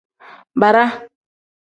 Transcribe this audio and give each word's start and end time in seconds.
Bara. 0.61 0.85